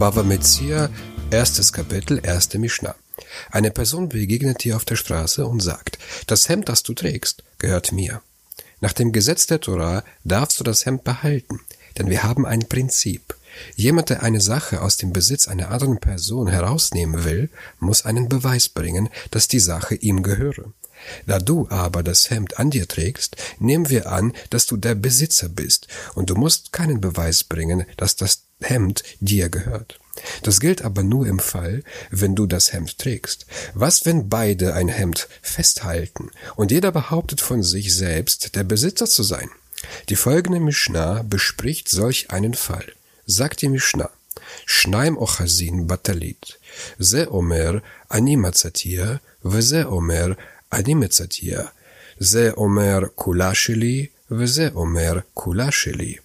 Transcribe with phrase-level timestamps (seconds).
[0.00, 0.88] Bava Metzia,
[1.30, 2.94] erstes Kapitel, erste Mishnah.
[3.50, 7.92] Eine Person begegnet dir auf der Straße und sagt, das Hemd, das du trägst, gehört
[7.92, 8.22] mir.
[8.80, 11.60] Nach dem Gesetz der Torah darfst du das Hemd behalten,
[11.98, 13.36] denn wir haben ein Prinzip.
[13.76, 18.70] Jemand, der eine Sache aus dem Besitz einer anderen Person herausnehmen will, muss einen Beweis
[18.70, 20.72] bringen, dass die Sache ihm gehöre.
[21.26, 25.50] Da du aber das Hemd an dir trägst, nehmen wir an, dass du der Besitzer
[25.50, 29.98] bist, und du musst keinen Beweis bringen, dass das Hemd dir gehört.
[30.42, 33.46] Das gilt aber nur im Fall, wenn du das Hemd trägst.
[33.74, 39.22] Was, wenn beide ein Hemd festhalten und jeder behauptet von sich selbst, der Besitzer zu
[39.22, 39.48] sein?
[40.08, 42.92] Die folgende Mishnah bespricht solch einen Fall.
[43.26, 44.10] Sagt die Mishnah,
[44.66, 46.58] Schneim ochasin batalit,
[46.98, 50.36] Se omer animatzatia, vese omer
[50.70, 51.72] animatzatia,
[52.18, 56.20] Se omer kulashili, vese omer kulashili.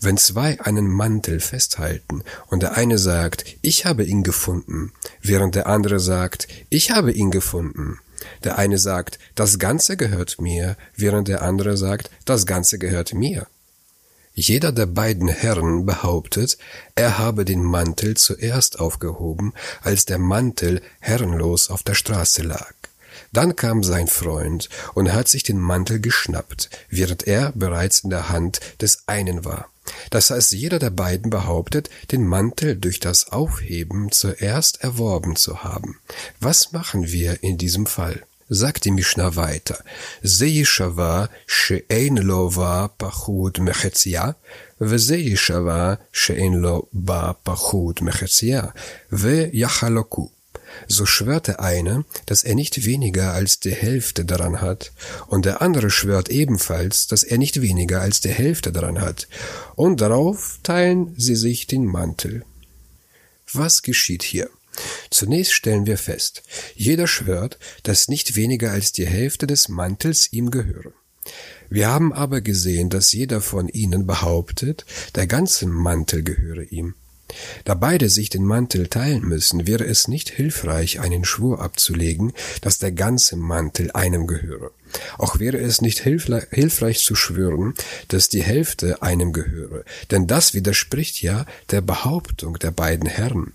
[0.00, 5.66] Wenn zwei einen Mantel festhalten und der eine sagt, ich habe ihn gefunden, während der
[5.66, 7.98] andere sagt, ich habe ihn gefunden.
[8.44, 13.46] Der eine sagt, das Ganze gehört mir, während der andere sagt, das Ganze gehört mir.
[14.34, 16.58] Jeder der beiden Herren behauptet,
[16.94, 19.52] er habe den Mantel zuerst aufgehoben,
[19.82, 22.72] als der Mantel herrenlos auf der Straße lag.
[23.32, 28.28] Dann kam sein Freund und hat sich den Mantel geschnappt, während er bereits in der
[28.28, 29.68] Hand des einen war.
[30.10, 35.98] Das heißt, jeder der beiden behauptet, den Mantel durch das Aufheben zuerst erworben zu haben.
[36.40, 38.22] Was machen wir in diesem Fall?
[38.48, 39.78] sagt die Mishnah weiter.
[40.22, 44.36] Seishava she'enlo va pachut mechetzia,
[44.78, 48.72] veseishava she'enlo ba pachut mechetzia,
[49.10, 50.30] ve yachaloku
[50.86, 54.92] so schwört der eine, dass er nicht weniger als die Hälfte daran hat,
[55.26, 59.28] und der andere schwört ebenfalls, dass er nicht weniger als die Hälfte daran hat,
[59.74, 62.44] und darauf teilen sie sich den Mantel.
[63.52, 64.50] Was geschieht hier?
[65.10, 66.42] Zunächst stellen wir fest,
[66.74, 70.92] jeder schwört, dass nicht weniger als die Hälfte des Mantels ihm gehöre.
[71.68, 76.94] Wir haben aber gesehen, dass jeder von ihnen behauptet, der ganze Mantel gehöre ihm.
[77.64, 82.78] Da beide sich den Mantel teilen müssen, wäre es nicht hilfreich, einen Schwur abzulegen, dass
[82.78, 84.70] der ganze Mantel einem gehöre.
[85.18, 87.74] Auch wäre es nicht hilfreich zu schwören,
[88.08, 93.52] dass die Hälfte einem gehöre, denn das widerspricht ja der Behauptung der beiden Herren,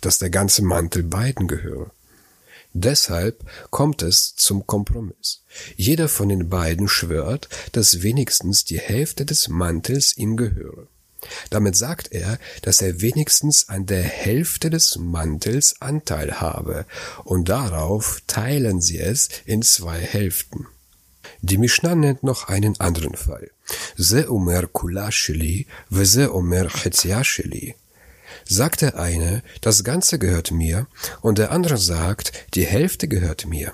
[0.00, 1.90] dass der ganze Mantel beiden gehöre.
[2.72, 5.42] Deshalb kommt es zum Kompromiss.
[5.76, 10.86] Jeder von den beiden schwört, dass wenigstens die Hälfte des Mantels ihm gehöre.
[11.50, 16.86] Damit sagt er, dass er wenigstens an der Hälfte des Mantels Anteil habe,
[17.24, 20.66] und darauf teilen sie es in zwei Hälften.
[21.42, 23.50] Die Mishnah nennt noch einen anderen Fall.
[23.98, 25.66] Ze omer kula sheli,
[26.02, 26.68] ze omer.
[28.48, 30.86] Sagt der eine, das Ganze gehört mir,
[31.20, 33.72] und der andere sagt, die Hälfte gehört mir.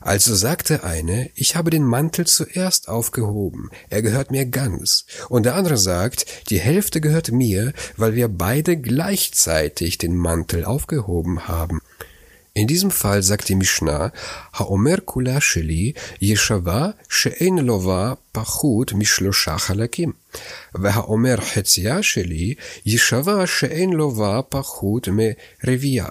[0.00, 5.54] Also sagte eine, ich habe den Mantel zuerst aufgehoben, er gehört mir ganz, und der
[5.54, 11.80] andere sagt, die Hälfte gehört mir, weil wir beide gleichzeitig den Mantel aufgehoben haben.
[12.58, 14.12] In diesem Fall sagt die Mishnah,
[14.52, 20.14] Haomer Kulasheli, yeshava she'en lova pachut mishlosha halakim.
[20.72, 26.10] Vehaomer hetzia sheli yeshava she'en lova pachut me revia.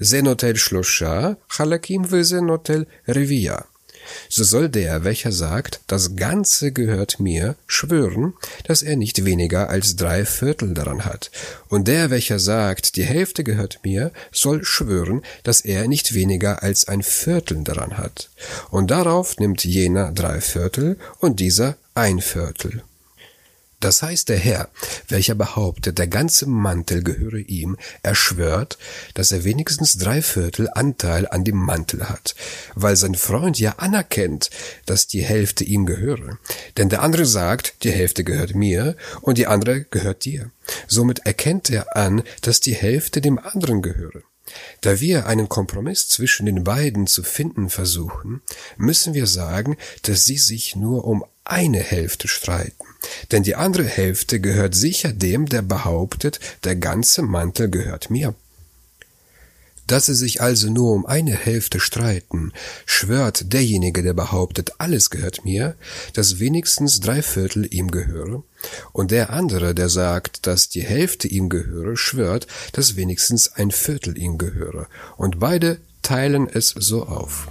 [0.00, 3.66] Zenotel Shlosha, Chalakim ve Zenotel Revia.
[4.28, 8.34] So soll der, welcher sagt, das Ganze gehört mir, schwören,
[8.64, 11.30] dass er nicht weniger als drei Viertel daran hat.
[11.68, 16.88] Und der, welcher sagt, die Hälfte gehört mir, soll schwören, dass er nicht weniger als
[16.88, 18.30] ein Viertel daran hat.
[18.70, 22.82] Und darauf nimmt jener drei Viertel und dieser ein Viertel.
[23.82, 24.68] Das heißt, der Herr,
[25.08, 28.78] welcher behauptet, der ganze Mantel gehöre ihm, er schwört,
[29.14, 32.36] dass er wenigstens drei Viertel Anteil an dem Mantel hat,
[32.76, 34.50] weil sein Freund ja anerkennt,
[34.86, 36.38] dass die Hälfte ihm gehöre.
[36.76, 40.52] Denn der andere sagt, die Hälfte gehört mir und die andere gehört dir.
[40.86, 44.22] Somit erkennt er an, dass die Hälfte dem anderen gehöre.
[44.80, 48.42] Da wir einen Kompromiss zwischen den beiden zu finden versuchen,
[48.76, 52.91] müssen wir sagen, dass sie sich nur um eine Hälfte streiten.
[53.30, 58.34] Denn die andere Hälfte gehört sicher dem, der behauptet, der ganze Mantel gehört mir.
[59.86, 62.52] Dass sie sich also nur um eine Hälfte streiten,
[62.86, 65.74] schwört derjenige, der behauptet, alles gehört mir,
[66.12, 68.44] dass wenigstens drei Viertel ihm gehöre,
[68.92, 74.16] und der andere, der sagt, dass die Hälfte ihm gehöre, schwört, dass wenigstens ein Viertel
[74.16, 77.48] ihm gehöre, und beide teilen es so auf.